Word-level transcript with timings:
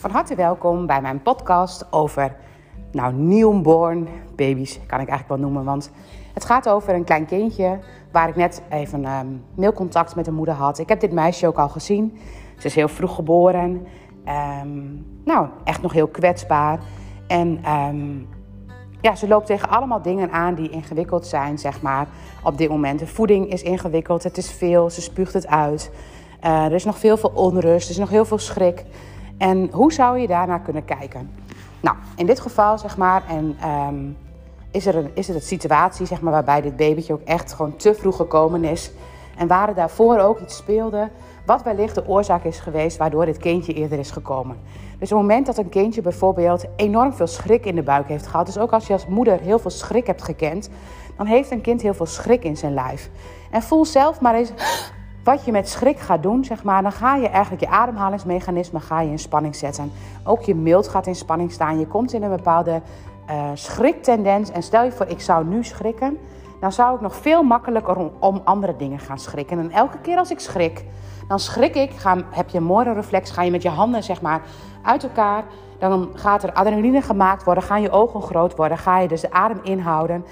van 0.00 0.10
harte 0.10 0.34
welkom 0.34 0.86
bij 0.86 1.00
mijn 1.00 1.22
podcast 1.22 1.92
over 1.92 2.36
nou, 2.92 3.14
newborn 3.14 4.08
baby's, 4.36 4.74
kan 4.74 5.00
ik 5.00 5.08
eigenlijk 5.08 5.28
wel 5.28 5.38
noemen. 5.38 5.64
Want 5.64 5.90
het 6.34 6.44
gaat 6.44 6.68
over 6.68 6.94
een 6.94 7.04
klein 7.04 7.26
kindje 7.26 7.78
waar 8.12 8.28
ik 8.28 8.36
net 8.36 8.62
even 8.70 9.04
um, 9.04 9.44
mailcontact 9.54 10.14
met 10.14 10.24
de 10.24 10.30
moeder 10.32 10.54
had. 10.54 10.78
Ik 10.78 10.88
heb 10.88 11.00
dit 11.00 11.12
meisje 11.12 11.46
ook 11.46 11.58
al 11.58 11.68
gezien. 11.68 12.18
Ze 12.58 12.66
is 12.66 12.74
heel 12.74 12.88
vroeg 12.88 13.14
geboren. 13.14 13.86
Um, 14.62 15.06
nou, 15.24 15.48
echt 15.64 15.82
nog 15.82 15.92
heel 15.92 16.08
kwetsbaar. 16.08 16.80
En 17.26 17.70
um, 17.70 18.28
ja, 19.00 19.14
ze 19.14 19.28
loopt 19.28 19.46
tegen 19.46 19.68
allemaal 19.68 20.02
dingen 20.02 20.30
aan 20.30 20.54
die 20.54 20.70
ingewikkeld 20.70 21.26
zijn, 21.26 21.58
zeg 21.58 21.82
maar, 21.82 22.08
op 22.44 22.58
dit 22.58 22.68
moment. 22.68 22.98
De 22.98 23.06
voeding 23.06 23.52
is 23.52 23.62
ingewikkeld, 23.62 24.22
het 24.22 24.36
is 24.36 24.50
veel, 24.50 24.90
ze 24.90 25.00
spuugt 25.00 25.32
het 25.32 25.46
uit. 25.46 25.92
Uh, 26.44 26.64
er 26.64 26.74
is 26.74 26.84
nog 26.84 26.98
veel, 26.98 27.16
veel 27.16 27.32
onrust, 27.34 27.84
er 27.84 27.92
is 27.92 27.98
nog 27.98 28.10
heel 28.10 28.24
veel 28.24 28.38
schrik. 28.38 28.84
En 29.40 29.68
hoe 29.72 29.92
zou 29.92 30.18
je 30.18 30.26
daarnaar 30.26 30.60
kunnen 30.60 30.84
kijken? 30.84 31.30
Nou, 31.80 31.96
in 32.16 32.26
dit 32.26 32.40
geval, 32.40 32.78
zeg 32.78 32.96
maar, 32.96 33.22
en, 33.28 33.56
um, 33.68 34.16
is, 34.70 34.86
er 34.86 34.96
een, 34.96 35.10
is 35.14 35.28
er 35.28 35.34
een 35.34 35.40
situatie 35.40 36.06
zeg 36.06 36.20
maar, 36.20 36.32
waarbij 36.32 36.60
dit 36.60 36.76
babytje 36.76 37.12
ook 37.12 37.24
echt 37.24 37.52
gewoon 37.52 37.76
te 37.76 37.94
vroeg 37.94 38.16
gekomen 38.16 38.64
is. 38.64 38.92
En 39.36 39.46
waar 39.46 39.74
daarvoor 39.74 40.18
ook 40.18 40.40
iets 40.40 40.56
speelde, 40.56 41.08
wat 41.46 41.62
wellicht 41.62 41.94
de 41.94 42.08
oorzaak 42.08 42.44
is 42.44 42.58
geweest 42.58 42.96
waardoor 42.96 43.24
dit 43.24 43.36
kindje 43.36 43.72
eerder 43.72 43.98
is 43.98 44.10
gekomen. 44.10 44.56
Dus 44.98 45.12
op 45.12 45.18
het 45.18 45.26
moment 45.28 45.46
dat 45.46 45.58
een 45.58 45.68
kindje 45.68 46.02
bijvoorbeeld 46.02 46.64
enorm 46.76 47.12
veel 47.12 47.26
schrik 47.26 47.66
in 47.66 47.74
de 47.74 47.82
buik 47.82 48.08
heeft 48.08 48.26
gehad, 48.26 48.46
dus 48.46 48.58
ook 48.58 48.72
als 48.72 48.86
je 48.86 48.92
als 48.92 49.06
moeder 49.06 49.40
heel 49.40 49.58
veel 49.58 49.70
schrik 49.70 50.06
hebt 50.06 50.22
gekend, 50.22 50.70
dan 51.16 51.26
heeft 51.26 51.50
een 51.50 51.60
kind 51.60 51.82
heel 51.82 51.94
veel 51.94 52.06
schrik 52.06 52.44
in 52.44 52.56
zijn 52.56 52.74
lijf. 52.74 53.10
En 53.50 53.62
voel 53.62 53.84
zelf 53.84 54.20
maar 54.20 54.34
eens 54.34 54.52
wat 55.24 55.44
je 55.44 55.52
met 55.52 55.68
schrik 55.68 55.98
gaat 55.98 56.22
doen, 56.22 56.44
zeg 56.44 56.62
maar, 56.62 56.82
dan 56.82 56.92
ga 56.92 57.16
je 57.16 57.28
eigenlijk 57.28 57.62
je 57.62 57.68
ademhalingsmechanisme 57.68 58.80
ga 58.80 59.00
je 59.00 59.10
in 59.10 59.18
spanning 59.18 59.56
zetten. 59.56 59.92
Ook 60.24 60.42
je 60.42 60.54
mild 60.54 60.88
gaat 60.88 61.06
in 61.06 61.14
spanning 61.14 61.52
staan. 61.52 61.78
Je 61.78 61.86
komt 61.86 62.12
in 62.12 62.22
een 62.22 62.36
bepaalde 62.36 62.80
uh, 63.30 63.50
schriktendens. 63.54 64.50
En 64.50 64.62
stel 64.62 64.84
je 64.84 64.92
voor, 64.92 65.06
ik 65.06 65.20
zou 65.20 65.44
nu 65.46 65.64
schrikken, 65.64 66.18
dan 66.60 66.72
zou 66.72 66.94
ik 66.94 67.00
nog 67.00 67.14
veel 67.16 67.42
makkelijker 67.42 68.10
om, 68.18 68.40
andere 68.44 68.76
dingen 68.76 68.98
gaan 68.98 69.18
schrikken. 69.18 69.58
En 69.58 69.70
elke 69.70 69.98
keer 69.98 70.18
als 70.18 70.30
ik 70.30 70.40
schrik, 70.40 70.84
dan 71.28 71.38
schrik 71.38 71.74
ik, 71.74 71.90
ga, 71.90 72.16
heb 72.30 72.48
je 72.48 72.58
een 72.58 72.64
mooie 72.64 72.92
reflex, 72.92 73.30
ga 73.30 73.42
je 73.42 73.50
met 73.50 73.62
je 73.62 73.68
handen 73.68 74.02
zeg 74.02 74.22
maar 74.22 74.42
uit 74.82 75.02
elkaar. 75.02 75.44
Dan 75.78 76.10
gaat 76.14 76.42
er 76.42 76.52
adrenaline 76.52 77.02
gemaakt 77.02 77.44
worden, 77.44 77.62
gaan 77.62 77.82
je 77.82 77.90
ogen 77.90 78.22
groot 78.22 78.56
worden, 78.56 78.78
ga 78.78 78.98
je 78.98 79.08
dus 79.08 79.20
de 79.20 79.32
adem 79.32 79.60
inhouden. 79.62 80.24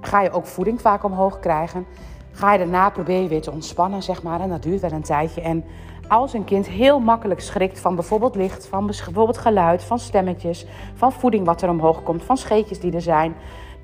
Ga 0.00 0.20
je 0.20 0.30
ook 0.30 0.46
voeding 0.46 0.80
vaak 0.80 1.04
omhoog 1.04 1.40
krijgen. 1.40 1.86
Ga 2.34 2.52
je 2.52 2.58
daarna 2.58 2.90
proberen 2.90 3.28
weer 3.28 3.42
te 3.42 3.50
ontspannen, 3.50 4.02
zeg 4.02 4.22
maar. 4.22 4.40
En 4.40 4.48
dat 4.48 4.62
duurt 4.62 4.80
wel 4.80 4.92
een 4.92 5.02
tijdje. 5.02 5.40
En 5.40 5.64
als 6.08 6.32
een 6.32 6.44
kind 6.44 6.68
heel 6.68 6.98
makkelijk 7.00 7.40
schrikt 7.40 7.80
van 7.80 7.94
bijvoorbeeld 7.94 8.34
licht, 8.34 8.66
van 8.66 8.86
bijvoorbeeld 8.86 9.38
geluid, 9.38 9.82
van 9.84 9.98
stemmetjes, 9.98 10.66
van 10.94 11.12
voeding 11.12 11.46
wat 11.46 11.62
er 11.62 11.68
omhoog 11.68 12.02
komt, 12.02 12.22
van 12.22 12.36
scheetjes 12.36 12.80
die 12.80 12.92
er 12.92 13.00
zijn, 13.00 13.34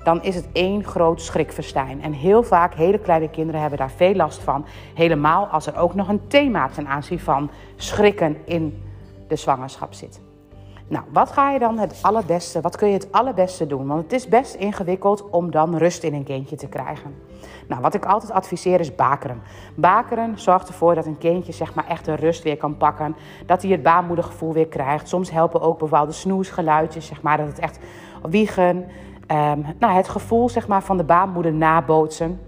dan 0.03 0.23
is 0.23 0.35
het 0.35 0.47
één 0.53 0.83
groot 0.83 1.21
schrikverstijn. 1.21 2.01
En 2.01 2.13
heel 2.13 2.43
vaak, 2.43 2.73
hele 2.73 2.99
kleine 2.99 3.29
kinderen 3.29 3.61
hebben 3.61 3.79
daar 3.79 3.91
veel 3.91 4.15
last 4.15 4.39
van. 4.39 4.65
Helemaal 4.93 5.45
als 5.45 5.67
er 5.67 5.77
ook 5.77 5.95
nog 5.95 6.07
een 6.07 6.27
thema 6.27 6.67
ten 6.67 6.87
aanzien 6.87 7.19
van 7.19 7.49
schrikken 7.75 8.37
in 8.45 8.83
de 9.27 9.35
zwangerschap 9.35 9.93
zit. 9.93 10.30
Nou, 10.91 11.05
wat 11.13 11.31
ga 11.31 11.51
je 11.51 11.59
dan 11.59 11.77
het 11.77 11.99
allerbeste, 12.01 12.61
wat 12.61 12.75
kun 12.75 12.87
je 12.87 12.93
het 12.93 13.11
allerbeste 13.11 13.67
doen? 13.67 13.87
Want 13.87 14.03
het 14.03 14.11
is 14.11 14.27
best 14.27 14.53
ingewikkeld 14.53 15.29
om 15.29 15.51
dan 15.51 15.77
rust 15.77 16.03
in 16.03 16.13
een 16.13 16.23
kindje 16.23 16.55
te 16.55 16.67
krijgen. 16.67 17.15
Nou, 17.67 17.81
wat 17.81 17.93
ik 17.93 18.05
altijd 18.05 18.31
adviseer 18.31 18.79
is 18.79 18.95
bakeren. 18.95 19.41
Bakeren 19.75 20.39
zorgt 20.39 20.67
ervoor 20.67 20.95
dat 20.95 21.05
een 21.05 21.17
kindje 21.17 21.51
zeg 21.51 21.73
maar 21.73 21.87
echt 21.87 22.05
de 22.05 22.15
rust 22.15 22.43
weer 22.43 22.57
kan 22.57 22.77
pakken. 22.77 23.15
Dat 23.45 23.61
hij 23.61 23.71
het 23.71 23.83
baarmoedergevoel 23.83 24.53
weer 24.53 24.67
krijgt. 24.67 25.07
Soms 25.07 25.31
helpen 25.31 25.61
ook 25.61 25.79
bepaalde 25.79 26.11
snoesgeluidjes, 26.11 27.05
zeg 27.05 27.21
maar, 27.21 27.37
dat 27.37 27.47
het 27.47 27.59
echt 27.59 27.79
wiegen. 28.29 28.75
Um, 29.27 29.65
nou, 29.79 29.93
het 29.93 30.07
gevoel 30.07 30.49
zeg 30.49 30.67
maar, 30.67 30.83
van 30.83 30.97
de 30.97 31.03
baarmoeder 31.03 31.53
nabootsen. 31.53 32.39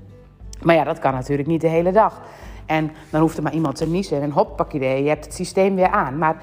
Maar 0.61 0.75
ja, 0.75 0.83
dat 0.83 0.99
kan 0.99 1.13
natuurlijk 1.13 1.47
niet 1.47 1.61
de 1.61 1.67
hele 1.67 1.91
dag. 1.91 2.21
En 2.65 2.91
dan 3.09 3.21
hoeft 3.21 3.37
er 3.37 3.43
maar 3.43 3.53
iemand 3.53 3.75
te 3.75 3.87
niezen 3.87 4.21
en 4.21 4.31
hoppakidee, 4.31 5.03
je 5.03 5.09
hebt 5.09 5.25
het 5.25 5.33
systeem 5.33 5.75
weer 5.75 5.89
aan. 5.89 6.17
Maar 6.17 6.35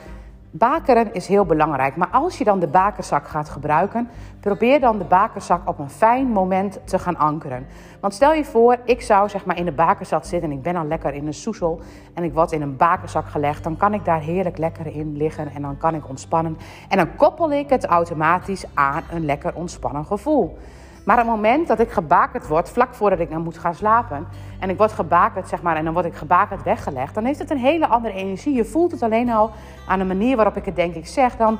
Bakeren 0.53 1.15
is 1.15 1.27
heel 1.27 1.45
belangrijk, 1.45 1.97
maar 1.97 2.09
als 2.09 2.39
je 2.39 2.45
dan 2.45 2.59
de 2.59 2.67
bakerzak 2.67 3.29
gaat 3.29 3.49
gebruiken, 3.49 4.09
probeer 4.41 4.81
dan 4.81 4.99
de 4.99 5.05
bakerzak 5.05 5.69
op 5.69 5.79
een 5.79 5.91
fijn 5.91 6.27
moment 6.27 6.81
te 6.85 6.99
gaan 6.99 7.17
ankeren. 7.17 7.67
Want 8.01 8.15
stel 8.15 8.33
je 8.33 8.45
voor, 8.45 8.79
ik 8.85 9.01
zou 9.01 9.29
zeg 9.29 9.45
maar 9.45 9.59
in 9.59 9.65
de 9.65 9.73
bakerzak 9.73 10.25
zitten 10.25 10.51
en 10.51 10.57
ik 10.57 10.63
ben 10.63 10.77
al 10.77 10.85
lekker 10.85 11.15
in 11.15 11.27
een 11.27 11.35
soesel 11.35 11.81
en 12.15 12.25
ik 12.25 12.33
word 12.33 12.53
in 12.53 12.63
een 12.63 12.77
bakerzak 12.77 13.29
gelegd, 13.29 13.65
dan 13.65 13.77
kan 13.77 13.95
ik 13.95 14.05
daar 14.05 14.21
heerlijk 14.21 14.59
lekker 14.59 14.87
in 14.87 15.17
liggen 15.17 15.49
en 15.55 15.63
dan 15.63 15.77
kan 15.77 15.95
ik 15.95 16.09
ontspannen. 16.09 16.59
En 16.89 16.97
dan 16.97 17.17
koppel 17.17 17.53
ik 17.53 17.69
het 17.69 17.85
automatisch 17.85 18.65
aan 18.75 19.03
een 19.11 19.25
lekker 19.25 19.55
ontspannen 19.55 20.05
gevoel. 20.05 20.59
Maar 21.05 21.17
het 21.17 21.27
moment 21.27 21.69
dat 21.69 21.81
ik 21.81 21.91
gebakerd 21.91 22.49
word, 22.49 22.71
vlak 22.71 22.95
voordat 22.95 23.19
ik 23.19 23.31
nou 23.31 23.43
moet 23.43 23.59
gaan 23.59 23.75
slapen, 23.75 24.27
en 24.61 24.71
ik 24.71 24.79
word 24.79 24.93
gebakerd, 24.93 25.49
zeg 25.49 25.63
maar, 25.63 25.77
en 25.77 25.85
dan 25.85 25.93
word 25.93 26.05
ik 26.05 26.15
gebakerd 26.15 26.63
weggelegd, 26.63 27.15
dan 27.15 27.25
heeft 27.25 27.39
het 27.39 27.51
een 27.51 27.59
hele 27.59 27.87
andere 27.87 28.15
energie. 28.15 28.55
Je 28.55 28.65
voelt 28.65 28.91
het 28.91 29.03
alleen 29.03 29.31
al 29.31 29.51
aan 29.87 29.99
de 29.99 30.05
manier 30.05 30.37
waarop 30.37 30.57
ik 30.57 30.65
het 30.65 30.77
denk 30.77 30.95
ik 30.95 31.07
zeg. 31.07 31.37
Dan, 31.37 31.59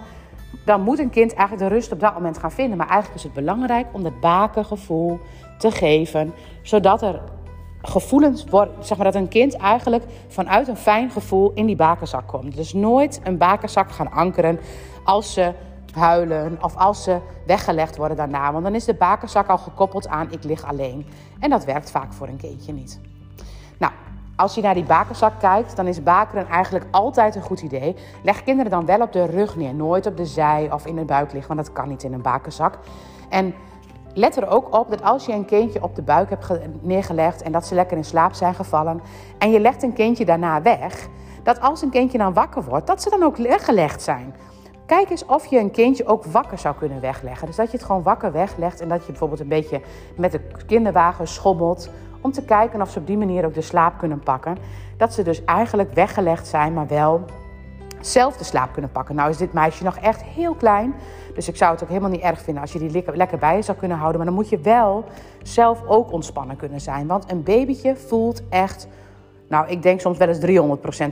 dan 0.65 0.81
moet 0.83 0.99
een 0.99 1.11
kind 1.11 1.35
eigenlijk 1.35 1.69
de 1.69 1.75
rust 1.75 1.93
op 1.93 2.01
dat 2.01 2.15
moment 2.15 2.39
gaan 2.39 2.53
vinden. 2.53 2.77
Maar 2.79 2.89
eigenlijk 2.89 3.19
is 3.19 3.25
het 3.25 3.33
belangrijk 3.33 3.87
om 3.93 4.03
dat 4.03 4.21
bakengevoel 4.21 5.19
te 5.59 5.71
geven, 5.71 6.33
zodat 6.63 7.03
er 7.03 7.21
gevoelens 7.83 8.45
worden, 8.45 8.75
zeg 8.81 8.97
maar 8.97 9.07
dat 9.07 9.23
een 9.23 9.29
kind 9.29 9.57
eigenlijk 9.57 10.05
vanuit 10.29 10.69
een 10.69 10.77
fijn 10.77 11.11
gevoel 11.11 11.53
in 11.55 11.67
die 11.67 11.77
bakenzak 11.77 12.27
komt. 12.27 12.57
Dus 12.57 12.73
nooit 12.73 13.21
een 13.25 13.39
bakenzak 13.39 13.91
gaan 13.91 14.11
ankeren 14.11 14.61
als 15.05 15.33
ze 15.33 15.53
huilen 15.95 16.59
of 16.63 16.77
als 16.77 17.03
ze 17.03 17.19
weggelegd 17.47 17.97
worden 17.97 18.17
daarna. 18.17 18.53
Want 18.53 18.65
dan 18.65 18.75
is 18.75 18.85
de 18.85 18.95
bakerzak 18.95 19.49
al 19.49 19.59
gekoppeld 19.59 20.09
aan 20.09 20.33
ik 20.33 20.45
lig 20.45 20.65
alleen. 20.65 21.07
En 21.41 21.51
dat 21.51 21.65
werkt 21.65 21.91
vaak 21.91 22.13
voor 22.13 22.29
een 22.29 22.37
kindje 22.37 22.73
niet. 22.73 23.01
Nou, 23.79 23.93
als 24.37 24.55
je 24.55 24.63
naar 24.63 24.75
die 24.75 24.85
bakerzak 24.85 25.41
kijkt, 25.41 25.77
dan 25.77 25.87
is 25.87 26.03
bakeren 26.03 26.49
eigenlijk 26.49 26.87
altijd 26.91 27.35
een 27.35 27.43
goed 27.43 27.61
idee. 27.61 27.97
Leg 28.23 28.43
kinderen 28.43 28.71
dan 28.71 28.87
wel 28.87 29.01
op 29.01 29.13
de 29.13 29.25
rug 29.25 29.57
neer, 29.57 29.75
nooit 29.75 30.07
op 30.07 30.17
de 30.17 30.27
zij 30.27 30.73
of 30.73 30.87
in 30.87 30.97
de 30.97 31.05
buik 31.05 31.33
liggen, 31.33 31.55
want 31.55 31.67
dat 31.67 31.77
kan 31.77 31.89
niet 31.89 32.03
in 32.03 32.13
een 32.13 32.23
bakerzak. 32.23 32.79
En 33.29 33.55
let 34.15 34.37
er 34.37 34.49
ook 34.49 34.77
op 34.79 34.91
dat 34.91 35.03
als 35.03 35.27
je 35.27 35.33
een 35.33 35.45
kindje 35.45 35.83
op 35.83 35.95
de 35.95 36.03
buik 36.03 36.31
hebt 36.31 36.61
neergelegd 36.81 37.43
en 37.43 37.53
dat 37.53 37.67
ze 37.67 37.75
lekker 37.75 37.97
in 37.97 38.05
slaap 38.05 38.35
zijn 38.35 38.55
gevallen 38.55 39.01
en 39.39 39.51
je 39.51 39.61
legt 39.61 39.83
een 39.83 39.93
kindje 39.93 40.25
daarna 40.25 40.63
weg, 40.63 41.09
dat 41.43 41.61
als 41.61 41.83
een 41.83 41.91
kindje 41.91 42.19
dan 42.19 42.33
wakker 42.33 42.65
wordt, 42.65 42.87
dat 42.87 43.03
ze 43.03 43.11
dan 43.11 43.23
ook 43.23 43.37
weggelegd 43.37 44.03
zijn. 44.03 44.35
Kijk 44.91 45.11
eens 45.11 45.27
of 45.27 45.47
je 45.47 45.59
een 45.59 45.71
kindje 45.71 46.07
ook 46.07 46.25
wakker 46.25 46.59
zou 46.59 46.75
kunnen 46.75 47.01
wegleggen. 47.01 47.47
Dus 47.47 47.57
dat 47.57 47.71
je 47.71 47.77
het 47.77 47.87
gewoon 47.87 48.03
wakker 48.03 48.33
weglegt 48.33 48.81
en 48.81 48.89
dat 48.89 49.01
je 49.01 49.07
bijvoorbeeld 49.07 49.41
een 49.41 49.49
beetje 49.49 49.81
met 50.17 50.33
de 50.33 50.41
kinderwagen 50.67 51.29
schommelt. 51.29 51.91
Om 52.21 52.33
te 52.33 52.45
kijken 52.45 52.81
of 52.81 52.91
ze 52.91 52.99
op 52.99 53.07
die 53.07 53.19
manier 53.19 53.45
ook 53.45 53.55
de 53.55 53.61
slaap 53.61 53.99
kunnen 53.99 54.21
pakken. 54.21 54.57
Dat 54.97 55.15
ze 55.15 55.23
dus 55.23 55.45
eigenlijk 55.45 55.93
weggelegd 55.93 56.47
zijn, 56.47 56.73
maar 56.73 56.87
wel 56.87 57.25
zelf 58.01 58.37
de 58.37 58.45
slaap 58.45 58.73
kunnen 58.73 58.93
pakken. 58.93 59.15
Nou 59.15 59.31
is 59.31 59.37
dit 59.37 59.53
meisje 59.53 59.85
nog 59.85 59.97
echt 59.97 60.23
heel 60.23 60.55
klein. 60.55 60.95
Dus 61.35 61.49
ik 61.49 61.57
zou 61.57 61.73
het 61.73 61.83
ook 61.83 61.89
helemaal 61.89 62.11
niet 62.11 62.21
erg 62.21 62.41
vinden 62.41 62.63
als 62.63 62.73
je 62.73 62.79
die 62.79 63.05
lekker 63.15 63.39
bij 63.39 63.57
je 63.57 63.63
zou 63.63 63.79
kunnen 63.79 63.97
houden. 63.97 64.17
Maar 64.17 64.27
dan 64.27 64.37
moet 64.39 64.49
je 64.49 64.59
wel 64.59 65.05
zelf 65.43 65.83
ook 65.87 66.13
ontspannen 66.13 66.57
kunnen 66.57 66.81
zijn. 66.81 67.07
Want 67.07 67.31
een 67.31 67.43
babytje 67.43 67.97
voelt 67.97 68.43
echt 68.49 68.89
nou, 69.51 69.69
ik 69.69 69.83
denk 69.83 70.01
soms 70.01 70.19
wel 70.19 70.29
eens 70.29 70.39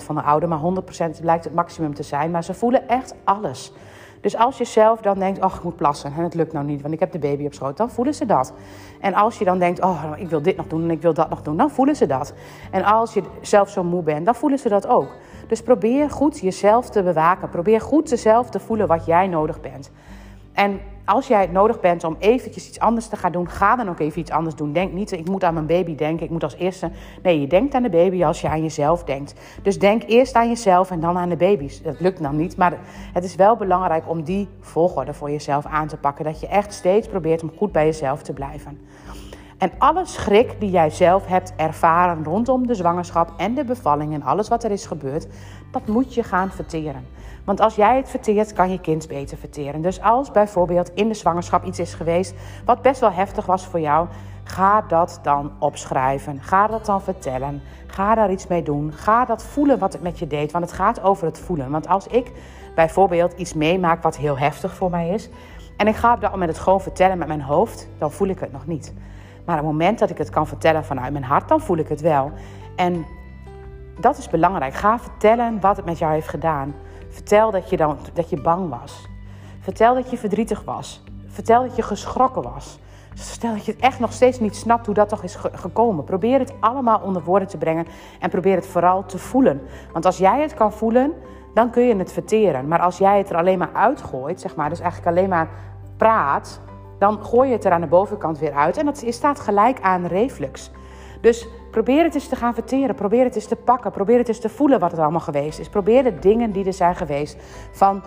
300% 0.03 0.05
van 0.05 0.15
de 0.15 0.23
ouder, 0.23 0.49
maar 0.49 0.59
100% 0.59 1.21
blijkt 1.21 1.45
het 1.45 1.55
maximum 1.55 1.95
te 1.95 2.03
zijn. 2.03 2.31
Maar 2.31 2.45
ze 2.45 2.55
voelen 2.55 2.89
echt 2.89 3.15
alles. 3.25 3.73
Dus 4.21 4.37
als 4.37 4.59
je 4.59 4.65
zelf 4.65 5.01
dan 5.01 5.19
denkt, 5.19 5.45
oh, 5.45 5.55
ik 5.55 5.63
moet 5.63 5.77
plassen 5.77 6.13
en 6.17 6.23
het 6.23 6.35
lukt 6.35 6.53
nou 6.53 6.67
niet, 6.67 6.83
want 6.83 6.95
ik 6.95 7.01
heb 7.01 7.13
de 7.13 7.19
baby 7.19 7.47
op 7.47 7.55
schoot, 7.55 7.77
dan 7.77 7.91
voelen 7.91 8.15
ze 8.15 8.27
dat. 8.27 8.53
En 9.01 9.15
als 9.15 9.39
je 9.39 9.45
dan 9.45 9.59
denkt, 9.59 9.81
oh, 9.81 10.05
ik 10.17 10.29
wil 10.29 10.43
dit 10.43 10.57
nog 10.57 10.67
doen 10.67 10.83
en 10.83 10.91
ik 10.91 11.03
wil 11.03 11.15
dat 11.15 11.31
nog 11.31 11.43
doen, 11.43 11.57
dan 11.57 11.71
voelen 11.71 11.97
ze 11.97 12.07
dat. 12.07 12.35
En 12.71 12.85
als 12.85 13.15
je 13.15 13.23
zelf 13.41 13.71
zo 13.71 13.85
moe 13.85 14.03
bent, 14.03 14.25
dan 14.25 14.35
voelen 14.35 14.59
ze 14.59 14.69
dat 14.69 14.87
ook. 14.87 15.09
Dus 15.49 15.63
probeer 15.63 16.11
goed 16.11 16.39
jezelf 16.39 16.91
te 16.91 17.03
bewaken. 17.03 17.49
Probeer 17.49 17.81
goed 17.81 18.09
jezelf 18.09 18.51
te 18.51 18.61
voelen 18.61 18.87
wat 18.87 19.07
jij 19.07 19.27
nodig 19.27 19.61
bent. 19.61 19.91
En 20.53 20.81
als 21.09 21.27
jij 21.27 21.41
het 21.41 21.53
nodig 21.53 21.81
bent 21.81 22.05
om 22.05 22.17
eventjes 22.19 22.69
iets 22.69 22.79
anders 22.79 23.07
te 23.07 23.17
gaan 23.17 23.33
doen, 23.33 23.49
ga 23.49 23.77
dan 23.77 23.89
ook 23.89 23.99
even 23.99 24.21
iets 24.21 24.31
anders 24.31 24.55
doen. 24.55 24.73
Denk 24.73 24.93
niet, 24.93 25.13
ik 25.13 25.29
moet 25.29 25.45
aan 25.45 25.55
mijn 25.55 25.67
baby 25.67 25.95
denken, 25.95 26.25
ik 26.25 26.31
moet 26.31 26.43
als 26.43 26.57
eerste. 26.57 26.91
Nee, 27.23 27.41
je 27.41 27.47
denkt 27.47 27.75
aan 27.75 27.83
de 27.83 27.91
baby 27.91 28.25
als 28.25 28.41
je 28.41 28.49
aan 28.49 28.63
jezelf 28.63 29.05
denkt. 29.05 29.35
Dus 29.63 29.79
denk 29.79 30.03
eerst 30.07 30.35
aan 30.35 30.49
jezelf 30.49 30.91
en 30.91 31.01
dan 31.01 31.19
aan 31.19 31.29
de 31.29 31.37
baby's. 31.37 31.83
Dat 31.83 32.01
lukt 32.01 32.23
dan 32.23 32.37
niet, 32.37 32.57
maar 32.57 32.79
het 33.13 33.25
is 33.25 33.35
wel 33.35 33.57
belangrijk 33.57 34.09
om 34.09 34.23
die 34.23 34.49
volgorde 34.61 35.15
voor 35.15 35.31
jezelf 35.31 35.67
aan 35.67 35.87
te 35.87 35.97
pakken. 35.97 36.25
Dat 36.25 36.41
je 36.41 36.47
echt 36.47 36.73
steeds 36.73 37.09
probeert 37.09 37.43
om 37.43 37.53
goed 37.57 37.73
bij 37.73 37.85
jezelf 37.85 38.23
te 38.23 38.33
blijven. 38.33 38.79
En 39.59 39.71
alle 39.79 40.07
schrik 40.07 40.61
die 40.61 40.71
jij 40.71 40.91
zelf 40.91 41.27
hebt 41.27 41.53
ervaren 41.57 42.25
rondom 42.25 42.67
de 42.67 42.75
zwangerschap 42.75 43.33
en 43.37 43.55
de 43.55 43.65
bevalling 43.65 44.15
en 44.15 44.23
alles 44.23 44.49
wat 44.49 44.65
er 44.65 44.71
is 44.71 44.87
gebeurd, 44.87 45.27
dat 45.71 45.87
moet 45.87 46.15
je 46.15 46.23
gaan 46.23 46.51
verteren. 46.51 47.05
Want 47.49 47.61
als 47.61 47.75
jij 47.75 47.97
het 47.97 48.09
verteert, 48.09 48.53
kan 48.53 48.71
je 48.71 48.81
kind 48.81 49.09
beter 49.09 49.39
verteren. 49.39 49.83
Dus 49.83 50.03
als 50.03 50.31
bijvoorbeeld 50.31 50.91
in 50.95 51.09
de 51.09 51.15
zwangerschap 51.15 51.65
iets 51.65 51.79
is 51.79 51.95
geweest 51.95 52.35
wat 52.65 52.83
best 52.83 53.01
wel 53.01 53.13
heftig 53.13 53.47
was 53.47 53.67
voor 53.67 53.81
jou, 53.81 54.09
Ga 54.49 54.83
dat 54.83 55.19
dan 55.23 55.53
opschrijven. 55.59 56.43
Ga 56.43 56.67
dat 56.67 56.87
dan 56.87 57.03
vertellen. 57.03 57.63
Ga 57.87 58.15
daar 58.15 58.31
iets 58.31 58.47
mee 58.47 58.63
doen. 58.63 58.93
Ga 58.93 59.25
dat 59.25 59.45
voelen 59.45 59.79
wat 59.79 59.93
het 59.93 60.03
met 60.03 60.19
je 60.19 60.27
deed. 60.27 60.53
Want 60.53 60.65
het 60.65 60.75
gaat 60.75 61.03
over 61.03 61.27
het 61.27 61.39
voelen. 61.39 61.71
Want 61.71 61.89
als 61.89 62.07
ik 62.07 62.33
bijvoorbeeld 62.75 63.33
iets 63.33 63.55
meemaak 63.55 64.03
wat 64.03 64.17
heel 64.17 64.39
heftig 64.39 64.75
voor 64.75 64.91
mij 64.91 65.09
is. 65.09 65.29
En 65.77 65.87
ik 65.87 65.97
ga 65.97 66.15
op 66.15 66.21
dat 66.21 66.31
moment 66.31 66.51
het 66.51 66.59
gewoon 66.59 66.81
vertellen 66.81 67.19
met 67.19 67.29
mijn 67.29 67.43
hoofd, 67.43 67.89
dan 67.99 68.13
voel 68.13 68.29
ik 68.29 68.41
het 68.41 68.53
nog 68.53 68.67
niet. 68.67 68.95
Maar 69.45 69.59
op 69.59 69.63
het 69.63 69.73
moment 69.73 69.99
dat 69.99 70.11
ik 70.11 70.19
het 70.19 70.31
kan 70.31 70.47
vertellen 70.47 70.85
vanuit 70.85 71.13
mijn 71.13 71.25
hart, 71.25 71.49
dan 71.49 71.61
voel 71.61 71.77
ik 71.77 71.89
het 71.89 72.01
wel. 72.01 72.33
En 72.77 73.07
dat 74.01 74.19
is 74.19 74.29
belangrijk. 74.29 74.75
Ga 74.75 74.99
vertellen 74.99 75.61
wat 75.61 75.77
het 75.77 75.85
met 75.85 75.99
jou 75.99 76.13
heeft 76.13 76.29
gedaan. 76.29 76.75
Vertel 77.09 77.51
dat 77.51 77.71
je, 77.71 77.77
dan, 77.77 77.99
dat 78.13 78.31
je 78.31 78.41
bang 78.41 78.69
was. 78.69 79.09
Vertel 79.61 79.95
dat 79.95 80.11
je 80.11 80.19
verdrietig 80.19 80.65
was. 80.65 81.03
Vertel 81.27 81.63
dat 81.63 81.77
je 81.77 81.83
geschrokken 81.83 82.43
was. 82.43 82.79
Stel 83.15 83.53
dat 83.53 83.65
je 83.65 83.73
het 83.73 83.81
echt 83.81 83.99
nog 83.99 84.13
steeds 84.13 84.41
niet 84.41 84.57
snapt 84.57 84.87
hoe 84.87 84.95
dat 84.95 85.09
toch 85.09 85.23
is 85.23 85.37
gekomen. 85.53 86.05
Probeer 86.05 86.39
het 86.39 86.53
allemaal 86.61 87.01
onder 87.01 87.23
woorden 87.23 87.49
te 87.49 87.57
brengen 87.57 87.87
en 88.21 88.31
probeer 88.31 88.55
het 88.55 88.67
vooral 88.67 89.05
te 89.07 89.19
voelen. 89.19 89.61
Want 89.93 90.05
als 90.05 90.19
jij 90.19 90.41
het 90.41 90.55
kan 90.55 90.73
voelen, 90.73 91.13
dan 91.55 91.71
kun 91.71 91.83
je 91.83 91.97
het 91.97 92.13
verteren. 92.13 92.69
Maar 92.69 92.81
als 92.81 92.99
jij 92.99 93.19
het 93.19 93.31
er 93.31 93.37
alleen 93.37 93.59
maar 93.59 93.73
uitgooit, 93.73 94.41
zeg 94.41 94.57
maar, 94.57 94.69
dus 94.69 94.81
eigenlijk 94.81 95.17
alleen 95.17 95.29
maar 95.29 95.49
praat, 95.97 96.61
dan 96.99 97.25
gooi 97.25 97.49
je 97.49 97.55
het 97.55 97.65
er 97.65 97.73
aan 97.73 97.81
de 97.81 97.87
bovenkant 97.87 98.39
weer 98.39 98.53
uit. 98.53 98.77
En 98.77 98.85
dat 98.85 99.05
staat 99.09 99.41
gelijk 99.41 99.81
aan 99.81 100.07
reflux. 100.07 100.71
Dus 101.21 101.47
probeer 101.71 102.05
het 102.05 102.15
eens 102.15 102.29
te 102.29 102.37
gaan 102.37 102.55
verteren. 102.55 102.95
Probeer 102.95 103.25
het 103.25 103.35
eens 103.35 103.47
te 103.47 103.57
pakken. 103.57 103.91
Probeer 103.91 104.19
het 104.19 104.29
eens 104.29 104.41
te 104.41 104.49
voelen 104.49 104.81
wat 104.81 104.93
er 104.93 105.01
allemaal 105.01 105.21
geweest 105.21 105.59
is. 105.59 105.69
Probeer 105.69 106.03
de 106.03 106.19
dingen 106.19 106.53
die 106.53 106.65
er 106.65 106.73
zijn 106.73 106.97
geweest. 106.97 107.37
Van, 107.73 108.03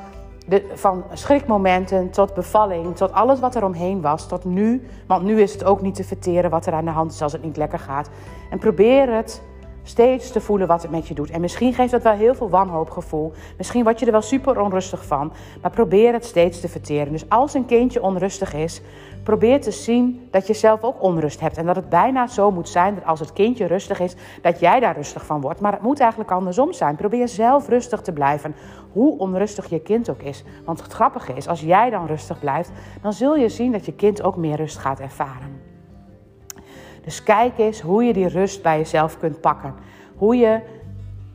de, 0.47 0.65
van 0.73 1.03
schrikmomenten 1.13 2.09
tot 2.09 2.33
bevalling, 2.33 2.95
tot 2.95 3.11
alles 3.11 3.39
wat 3.39 3.55
er 3.55 3.63
omheen 3.63 4.01
was, 4.01 4.27
tot 4.27 4.45
nu. 4.45 4.87
Want 5.07 5.23
nu 5.23 5.41
is 5.41 5.53
het 5.53 5.63
ook 5.63 5.81
niet 5.81 5.95
te 5.95 6.03
verteren 6.03 6.49
wat 6.49 6.65
er 6.65 6.73
aan 6.73 6.85
de 6.85 6.91
hand 6.91 7.11
is 7.11 7.21
als 7.21 7.31
het 7.31 7.43
niet 7.43 7.57
lekker 7.57 7.79
gaat. 7.79 8.09
En 8.49 8.59
probeer 8.59 9.15
het 9.15 9.41
steeds 9.83 10.31
te 10.31 10.41
voelen 10.41 10.67
wat 10.67 10.81
het 10.81 10.91
met 10.91 11.07
je 11.07 11.13
doet. 11.13 11.29
En 11.29 11.41
misschien 11.41 11.73
geeft 11.73 11.91
dat 11.91 12.01
wel 12.01 12.13
heel 12.13 12.35
veel 12.35 12.49
wanhoopgevoel. 12.49 13.33
Misschien 13.57 13.83
word 13.83 13.99
je 13.99 14.05
er 14.05 14.11
wel 14.11 14.21
super 14.21 14.61
onrustig 14.61 15.05
van. 15.05 15.33
Maar 15.61 15.71
probeer 15.71 16.13
het 16.13 16.25
steeds 16.25 16.59
te 16.59 16.67
verteren. 16.67 17.11
Dus 17.11 17.29
als 17.29 17.53
een 17.53 17.65
kindje 17.65 18.01
onrustig 18.01 18.53
is, 18.53 18.81
probeer 19.23 19.61
te 19.61 19.71
zien 19.71 20.27
dat 20.31 20.47
je 20.47 20.53
zelf 20.53 20.83
ook 20.83 21.03
onrust 21.03 21.39
hebt. 21.39 21.57
En 21.57 21.65
dat 21.65 21.75
het 21.75 21.89
bijna 21.89 22.27
zo 22.27 22.51
moet 22.51 22.69
zijn 22.69 22.95
dat 22.95 23.05
als 23.05 23.19
het 23.19 23.33
kindje 23.33 23.65
rustig 23.65 23.99
is, 23.99 24.15
dat 24.41 24.59
jij 24.59 24.79
daar 24.79 24.95
rustig 24.95 25.25
van 25.25 25.41
wordt. 25.41 25.59
Maar 25.59 25.71
het 25.71 25.81
moet 25.81 25.99
eigenlijk 25.99 26.31
andersom 26.31 26.73
zijn. 26.73 26.95
Probeer 26.95 27.27
zelf 27.27 27.67
rustig 27.67 28.01
te 28.01 28.11
blijven, 28.11 28.55
hoe 28.91 29.17
onrustig 29.17 29.69
je 29.69 29.79
kind 29.79 30.09
ook 30.09 30.21
is. 30.21 30.43
Want 30.65 30.81
het 30.83 30.93
grappige 30.93 31.33
is, 31.33 31.47
als 31.47 31.61
jij 31.61 31.89
dan 31.89 32.05
rustig 32.05 32.39
blijft, 32.39 32.71
dan 33.01 33.13
zul 33.13 33.35
je 33.35 33.49
zien 33.49 33.71
dat 33.71 33.85
je 33.85 33.93
kind 33.93 34.21
ook 34.21 34.35
meer 34.35 34.55
rust 34.55 34.77
gaat 34.77 34.99
ervaren. 34.99 35.70
Dus 37.03 37.23
kijk 37.23 37.57
eens 37.57 37.81
hoe 37.81 38.03
je 38.03 38.13
die 38.13 38.27
rust 38.27 38.61
bij 38.61 38.77
jezelf 38.77 39.19
kunt 39.19 39.41
pakken. 39.41 39.73
Hoe 40.15 40.35
je 40.35 40.59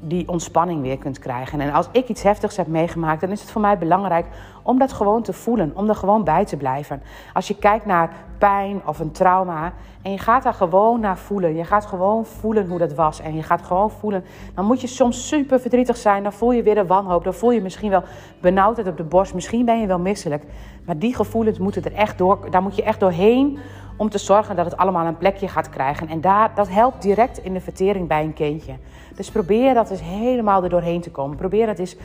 die 0.00 0.28
ontspanning 0.28 0.82
weer 0.82 0.98
kunt 0.98 1.18
krijgen. 1.18 1.60
En 1.60 1.72
als 1.72 1.88
ik 1.92 2.08
iets 2.08 2.22
heftigs 2.22 2.56
heb 2.56 2.66
meegemaakt, 2.66 3.20
dan 3.20 3.30
is 3.30 3.40
het 3.40 3.50
voor 3.50 3.60
mij 3.60 3.78
belangrijk 3.78 4.26
om 4.62 4.78
dat 4.78 4.92
gewoon 4.92 5.22
te 5.22 5.32
voelen, 5.32 5.72
om 5.74 5.88
er 5.88 5.94
gewoon 5.94 6.24
bij 6.24 6.44
te 6.44 6.56
blijven. 6.56 7.02
Als 7.34 7.48
je 7.48 7.56
kijkt 7.56 7.86
naar 7.86 8.12
pijn 8.38 8.80
of 8.86 8.98
een 8.98 9.10
trauma 9.10 9.72
en 10.02 10.10
je 10.10 10.18
gaat 10.18 10.42
daar 10.42 10.54
gewoon 10.54 11.00
naar 11.00 11.18
voelen, 11.18 11.54
je 11.54 11.64
gaat 11.64 11.86
gewoon 11.86 12.26
voelen 12.26 12.68
hoe 12.68 12.78
dat 12.78 12.94
was 12.94 13.20
en 13.20 13.34
je 13.34 13.42
gaat 13.42 13.62
gewoon 13.62 13.90
voelen, 13.90 14.24
dan 14.54 14.64
moet 14.64 14.80
je 14.80 14.86
soms 14.86 15.28
super 15.28 15.60
verdrietig 15.60 15.96
zijn, 15.96 16.22
dan 16.22 16.32
voel 16.32 16.52
je 16.52 16.62
weer 16.62 16.74
de 16.74 16.86
wanhoop, 16.86 17.24
dan 17.24 17.34
voel 17.34 17.50
je 17.50 17.60
misschien 17.60 17.90
wel 17.90 18.02
benauwdheid 18.40 18.88
op 18.88 18.96
de 18.96 19.04
borst, 19.04 19.34
misschien 19.34 19.64
ben 19.64 19.80
je 19.80 19.86
wel 19.86 19.98
misselijk, 19.98 20.44
maar 20.84 20.98
die 20.98 21.14
gevoelens 21.14 21.58
moeten 21.58 21.84
er 21.84 21.94
echt 21.94 22.18
door, 22.18 22.50
daar 22.50 22.62
moet 22.62 22.76
je 22.76 22.82
echt 22.82 23.00
doorheen 23.00 23.58
om 23.96 24.08
te 24.08 24.18
zorgen 24.18 24.56
dat 24.56 24.64
het 24.64 24.76
allemaal 24.76 25.06
een 25.06 25.16
plekje 25.16 25.48
gaat 25.48 25.70
krijgen. 25.70 26.08
En 26.08 26.20
daar, 26.20 26.50
dat 26.54 26.68
helpt 26.68 27.02
direct 27.02 27.38
in 27.38 27.52
de 27.52 27.60
vertering 27.60 28.08
bij 28.08 28.22
een 28.22 28.34
kindje. 28.34 28.74
Dus 29.14 29.30
probeer 29.30 29.74
dat 29.74 29.90
eens 29.90 30.02
helemaal 30.02 30.62
er 30.62 30.68
doorheen 30.68 31.00
te 31.00 31.10
komen. 31.10 31.36
Probeer 31.36 31.66
dat 31.66 31.78
eens 31.78 31.96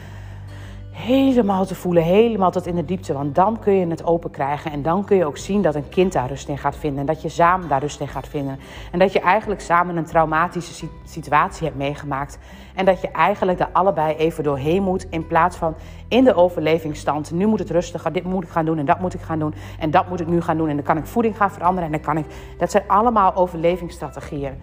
helemaal 0.91 1.65
te 1.65 1.75
voelen, 1.75 2.03
helemaal 2.03 2.51
tot 2.51 2.67
in 2.67 2.75
de 2.75 2.85
diepte. 2.85 3.13
Want 3.13 3.35
dan 3.35 3.59
kun 3.59 3.73
je 3.73 3.87
het 3.87 4.05
open 4.05 4.31
krijgen. 4.31 4.71
En 4.71 4.81
dan 4.81 5.05
kun 5.05 5.17
je 5.17 5.25
ook 5.25 5.37
zien 5.37 5.61
dat 5.61 5.75
een 5.75 5.89
kind 5.89 6.13
daar 6.13 6.27
rust 6.27 6.47
in 6.47 6.57
gaat 6.57 6.75
vinden. 6.75 6.99
En 6.99 7.05
dat 7.05 7.21
je 7.21 7.29
samen 7.29 7.67
daar 7.67 7.81
rust 7.81 7.99
in 7.99 8.07
gaat 8.07 8.27
vinden. 8.27 8.59
En 8.91 8.99
dat 8.99 9.13
je 9.13 9.19
eigenlijk 9.19 9.61
samen 9.61 9.97
een 9.97 10.05
traumatische 10.05 10.87
situatie 11.03 11.65
hebt 11.65 11.77
meegemaakt. 11.77 12.39
En 12.75 12.85
dat 12.85 13.01
je 13.01 13.11
eigenlijk 13.11 13.57
daar 13.57 13.69
allebei 13.71 14.15
even 14.15 14.43
doorheen 14.43 14.83
moet. 14.83 15.07
In 15.09 15.27
plaats 15.27 15.57
van 15.57 15.75
in 16.07 16.23
de 16.23 16.33
overlevingsstand. 16.33 17.31
Nu 17.31 17.45
moet 17.45 17.59
het 17.59 17.69
rustiger. 17.69 18.13
Dit 18.13 18.23
moet 18.23 18.43
ik 18.43 18.49
gaan 18.49 18.65
doen 18.65 18.77
en 18.77 18.85
dat 18.85 18.99
moet 18.99 19.13
ik 19.13 19.21
gaan 19.21 19.39
doen. 19.39 19.53
En 19.79 19.91
dat 19.91 20.09
moet 20.09 20.19
ik 20.19 20.27
nu 20.27 20.41
gaan 20.41 20.57
doen. 20.57 20.69
En 20.69 20.75
dan 20.75 20.85
kan 20.85 20.97
ik 20.97 21.05
voeding 21.05 21.37
gaan 21.37 21.51
veranderen. 21.51 21.85
En 21.85 21.91
dan 21.91 22.01
kan 22.01 22.17
ik. 22.17 22.25
Dat 22.57 22.71
zijn 22.71 22.83
allemaal 22.87 23.35
overlevingsstrategieën 23.35 24.53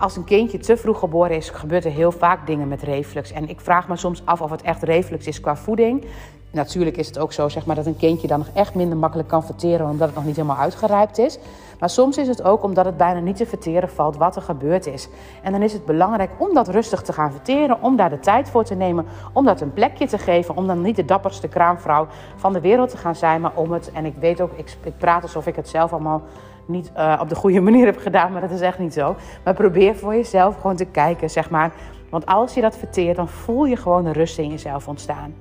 als 0.00 0.16
een 0.16 0.24
kindje 0.24 0.58
te 0.58 0.76
vroeg 0.76 0.98
geboren 0.98 1.36
is, 1.36 1.50
gebeurt 1.50 1.84
er 1.84 1.90
heel 1.90 2.12
vaak 2.12 2.46
dingen 2.46 2.68
met 2.68 2.82
reflux. 2.82 3.32
En 3.32 3.48
ik 3.48 3.60
vraag 3.60 3.88
me 3.88 3.96
soms 3.96 4.22
af 4.24 4.40
of 4.40 4.50
het 4.50 4.62
echt 4.62 4.82
reflux 4.82 5.26
is 5.26 5.40
qua 5.40 5.56
voeding. 5.56 6.04
Natuurlijk 6.50 6.96
is 6.96 7.06
het 7.06 7.18
ook 7.18 7.32
zo 7.32 7.48
zeg 7.48 7.66
maar, 7.66 7.76
dat 7.76 7.86
een 7.86 7.96
kindje 7.96 8.26
dan 8.26 8.38
nog 8.38 8.48
echt 8.54 8.74
minder 8.74 8.98
makkelijk 8.98 9.28
kan 9.28 9.44
verteren 9.44 9.88
omdat 9.88 10.06
het 10.06 10.16
nog 10.16 10.24
niet 10.24 10.36
helemaal 10.36 10.56
uitgerijpt 10.56 11.18
is. 11.18 11.38
Maar 11.78 11.90
soms 11.90 12.18
is 12.18 12.28
het 12.28 12.42
ook 12.42 12.62
omdat 12.62 12.84
het 12.84 12.96
bijna 12.96 13.20
niet 13.20 13.36
te 13.36 13.46
verteren 13.46 13.88
valt 13.88 14.16
wat 14.16 14.36
er 14.36 14.42
gebeurd 14.42 14.86
is. 14.86 15.08
En 15.42 15.52
dan 15.52 15.62
is 15.62 15.72
het 15.72 15.84
belangrijk 15.84 16.30
om 16.38 16.54
dat 16.54 16.68
rustig 16.68 17.02
te 17.02 17.12
gaan 17.12 17.32
verteren, 17.32 17.82
om 17.82 17.96
daar 17.96 18.10
de 18.10 18.20
tijd 18.20 18.50
voor 18.50 18.64
te 18.64 18.74
nemen, 18.74 19.06
om 19.32 19.44
dat 19.44 19.60
een 19.60 19.72
plekje 19.72 20.06
te 20.06 20.18
geven, 20.18 20.56
om 20.56 20.66
dan 20.66 20.82
niet 20.82 20.96
de 20.96 21.04
dapperste 21.04 21.48
kraamvrouw 21.48 22.06
van 22.36 22.52
de 22.52 22.60
wereld 22.60 22.90
te 22.90 22.96
gaan 22.96 23.16
zijn, 23.16 23.40
maar 23.40 23.52
om 23.54 23.72
het, 23.72 23.92
en 23.92 24.04
ik 24.04 24.14
weet 24.20 24.40
ook, 24.40 24.52
ik, 24.56 24.76
ik 24.82 24.98
praat 24.98 25.22
alsof 25.22 25.46
ik 25.46 25.56
het 25.56 25.68
zelf 25.68 25.92
allemaal 25.92 26.22
niet 26.70 26.92
uh, 26.96 27.18
op 27.20 27.28
de 27.28 27.34
goede 27.34 27.60
manier 27.70 27.86
heb 27.86 27.98
gedaan, 27.98 28.32
maar 28.32 28.40
dat 28.40 28.50
is 28.50 28.60
echt 28.60 28.78
niet 28.78 28.92
zo. 28.92 29.16
Maar 29.44 29.54
probeer 29.54 29.96
voor 29.96 30.14
jezelf 30.14 30.56
gewoon 30.56 30.76
te 30.76 30.84
kijken, 30.84 31.30
zeg 31.30 31.50
maar. 31.50 31.72
Want 32.10 32.26
als 32.26 32.54
je 32.54 32.60
dat 32.60 32.76
verteert, 32.76 33.16
dan 33.16 33.28
voel 33.28 33.64
je 33.64 33.76
gewoon 33.76 34.04
de 34.04 34.12
rust 34.12 34.38
in 34.38 34.50
jezelf 34.50 34.88
ontstaan. 34.88 35.34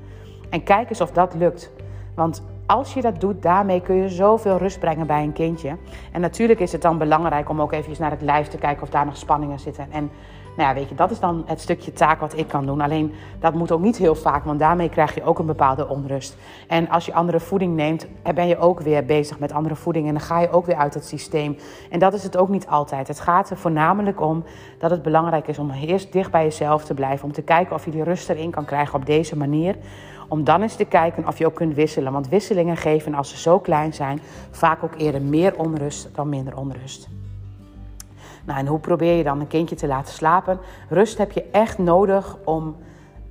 En 0.49 0.63
kijk 0.63 0.89
eens 0.89 1.01
of 1.01 1.11
dat 1.11 1.33
lukt. 1.33 1.71
Want 2.15 2.43
als 2.69 2.93
je 2.93 3.01
dat 3.01 3.21
doet, 3.21 3.41
daarmee 3.41 3.81
kun 3.81 3.95
je 3.95 4.09
zoveel 4.09 4.57
rust 4.57 4.79
brengen 4.79 5.07
bij 5.07 5.23
een 5.23 5.33
kindje. 5.33 5.77
En 6.11 6.21
natuurlijk 6.21 6.59
is 6.59 6.71
het 6.71 6.81
dan 6.81 6.97
belangrijk 6.97 7.49
om 7.49 7.61
ook 7.61 7.71
even 7.71 7.95
naar 7.99 8.11
het 8.11 8.21
lijf 8.21 8.47
te 8.47 8.57
kijken 8.57 8.83
of 8.83 8.89
daar 8.89 9.05
nog 9.05 9.17
spanningen 9.17 9.59
zitten. 9.59 9.87
En 9.91 10.11
nou 10.57 10.69
ja, 10.69 10.73
weet 10.73 10.89
je, 10.89 10.95
dat 10.95 11.11
is 11.11 11.19
dan 11.19 11.43
het 11.45 11.61
stukje 11.61 11.93
taak 11.93 12.19
wat 12.19 12.37
ik 12.37 12.47
kan 12.47 12.65
doen. 12.65 12.81
Alleen 12.81 13.13
dat 13.39 13.53
moet 13.53 13.71
ook 13.71 13.81
niet 13.81 13.97
heel 13.97 14.15
vaak, 14.15 14.43
want 14.43 14.59
daarmee 14.59 14.89
krijg 14.89 15.15
je 15.15 15.23
ook 15.23 15.39
een 15.39 15.45
bepaalde 15.45 15.87
onrust. 15.87 16.37
En 16.67 16.89
als 16.89 17.05
je 17.05 17.13
andere 17.13 17.39
voeding 17.39 17.75
neemt, 17.75 18.07
ben 18.35 18.47
je 18.47 18.57
ook 18.57 18.79
weer 18.79 19.05
bezig 19.05 19.39
met 19.39 19.51
andere 19.51 19.75
voeding 19.75 20.07
en 20.07 20.13
dan 20.13 20.21
ga 20.21 20.39
je 20.39 20.51
ook 20.51 20.65
weer 20.65 20.75
uit 20.75 20.93
het 20.93 21.05
systeem. 21.05 21.57
En 21.89 21.99
dat 21.99 22.13
is 22.13 22.23
het 22.23 22.37
ook 22.37 22.49
niet 22.49 22.67
altijd. 22.67 23.07
Het 23.07 23.19
gaat 23.19 23.49
er 23.49 23.57
voornamelijk 23.57 24.21
om 24.21 24.43
dat 24.79 24.91
het 24.91 25.01
belangrijk 25.01 25.47
is 25.47 25.59
om 25.59 25.71
eerst 25.71 26.11
dicht 26.11 26.31
bij 26.31 26.43
jezelf 26.43 26.85
te 26.85 26.93
blijven. 26.93 27.25
Om 27.25 27.31
te 27.31 27.41
kijken 27.41 27.75
of 27.75 27.85
je 27.85 27.91
die 27.91 28.03
rust 28.03 28.29
erin 28.29 28.51
kan 28.51 28.65
krijgen 28.65 28.95
op 28.95 29.05
deze 29.05 29.37
manier. 29.37 29.75
Om 30.29 30.43
dan 30.43 30.61
eens 30.61 30.75
te 30.75 30.85
kijken 30.85 31.27
of 31.27 31.37
je 31.37 31.45
ook 31.45 31.55
kunt 31.55 31.75
wisselen. 31.75 32.11
Want 32.11 32.29
wisselingen 32.29 32.77
geven, 32.77 33.13
als 33.13 33.29
ze 33.29 33.37
zo 33.37 33.59
klein 33.59 33.93
zijn, 33.93 34.21
vaak 34.51 34.83
ook 34.83 34.93
eerder 34.97 35.21
meer 35.21 35.57
onrust 35.57 36.09
dan 36.15 36.29
minder 36.29 36.57
onrust. 36.57 37.09
Nou, 38.45 38.59
en 38.59 38.67
hoe 38.67 38.79
probeer 38.79 39.13
je 39.13 39.23
dan 39.23 39.39
een 39.39 39.47
kindje 39.47 39.75
te 39.75 39.87
laten 39.87 40.13
slapen? 40.13 40.59
Rust 40.89 41.17
heb 41.17 41.31
je 41.31 41.43
echt 41.51 41.77
nodig 41.77 42.37
om 42.45 42.75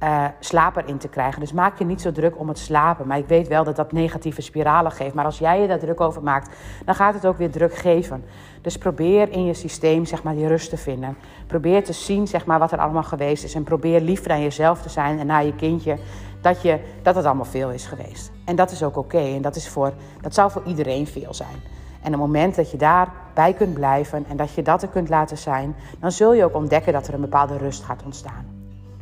uh, 0.02 0.24
slaap 0.40 0.76
erin 0.76 0.98
te 0.98 1.08
krijgen. 1.08 1.40
Dus 1.40 1.52
maak 1.52 1.78
je 1.78 1.84
niet 1.84 2.00
zo 2.00 2.12
druk 2.12 2.38
om 2.38 2.48
het 2.48 2.58
slapen. 2.58 3.06
Maar 3.06 3.18
ik 3.18 3.26
weet 3.26 3.48
wel 3.48 3.64
dat 3.64 3.76
dat 3.76 3.92
negatieve 3.92 4.42
spiralen 4.42 4.92
geeft. 4.92 5.14
Maar 5.14 5.24
als 5.24 5.38
jij 5.38 5.60
je 5.60 5.66
daar 5.66 5.78
druk 5.78 6.00
over 6.00 6.22
maakt, 6.22 6.56
dan 6.84 6.94
gaat 6.94 7.14
het 7.14 7.26
ook 7.26 7.36
weer 7.36 7.50
druk 7.50 7.74
geven. 7.74 8.24
Dus 8.62 8.78
probeer 8.78 9.30
in 9.30 9.44
je 9.44 9.54
systeem 9.54 10.04
zeg 10.04 10.22
maar, 10.22 10.34
die 10.34 10.46
rust 10.46 10.70
te 10.70 10.76
vinden. 10.76 11.16
Probeer 11.46 11.84
te 11.84 11.92
zien 11.92 12.26
zeg 12.26 12.46
maar, 12.46 12.58
wat 12.58 12.72
er 12.72 12.78
allemaal 12.78 13.02
geweest 13.02 13.44
is. 13.44 13.54
En 13.54 13.62
probeer 13.62 14.00
liever 14.00 14.28
naar 14.28 14.40
jezelf 14.40 14.82
te 14.82 14.88
zijn 14.88 15.18
en 15.18 15.26
naar 15.26 15.44
je 15.44 15.54
kindje. 15.54 15.98
Dat, 16.40 16.62
je, 16.62 16.80
dat 17.02 17.14
het 17.14 17.24
allemaal 17.24 17.44
veel 17.44 17.70
is 17.70 17.86
geweest. 17.86 18.32
En 18.44 18.56
dat 18.56 18.70
is 18.70 18.82
ook 18.82 18.96
oké. 18.96 19.18
En 19.18 19.42
dat, 19.42 19.56
is 19.56 19.68
voor, 19.68 19.92
dat 20.20 20.34
zou 20.34 20.50
voor 20.50 20.62
iedereen 20.66 21.06
veel 21.06 21.34
zijn. 21.34 21.76
En 22.02 22.12
het 22.12 22.20
moment 22.20 22.54
dat 22.54 22.70
je 22.70 22.76
daarbij 22.76 23.52
kunt 23.52 23.74
blijven 23.74 24.24
en 24.28 24.36
dat 24.36 24.54
je 24.54 24.62
dat 24.62 24.82
er 24.82 24.88
kunt 24.88 25.08
laten 25.08 25.38
zijn, 25.38 25.76
dan 26.00 26.12
zul 26.12 26.34
je 26.34 26.44
ook 26.44 26.54
ontdekken 26.54 26.92
dat 26.92 27.06
er 27.08 27.14
een 27.14 27.20
bepaalde 27.20 27.56
rust 27.56 27.84
gaat 27.84 28.02
ontstaan. 28.04 28.57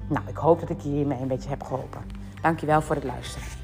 Nou, 0.09 0.29
ik 0.29 0.37
hoop 0.37 0.61
dat 0.61 0.71
ik 0.71 0.81
je 0.81 0.89
hiermee 0.89 1.21
een 1.21 1.29
beetje 1.29 1.49
heb 1.49 1.63
geholpen. 1.63 2.01
Dankjewel 2.43 2.83
voor 2.83 2.95
het 2.95 3.05
luisteren. 3.05 3.56